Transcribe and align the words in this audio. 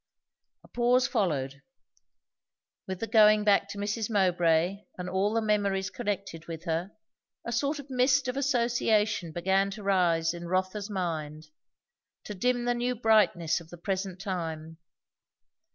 A 0.63 0.67
pause 0.67 1.07
followed. 1.07 1.61
With 2.87 3.01
the 3.01 3.05
going 3.05 3.43
back 3.43 3.69
to 3.69 3.77
Mrs. 3.77 4.09
Mowbray 4.09 4.85
and 4.97 5.07
all 5.07 5.31
the 5.35 5.43
memories 5.43 5.91
connected 5.91 6.47
with 6.47 6.63
her, 6.63 6.93
a 7.45 7.51
sort 7.51 7.77
of 7.77 7.91
mist 7.91 8.27
of 8.27 8.35
association 8.35 9.31
began 9.31 9.69
to 9.69 9.83
rise 9.83 10.33
in 10.33 10.47
Rotha's 10.47 10.89
mind, 10.89 11.49
to 12.23 12.33
dim 12.33 12.65
the 12.65 12.73
new 12.73 12.95
brightness 12.95 13.61
of 13.61 13.69
the 13.69 13.77
present 13.77 14.19
time. 14.19 14.77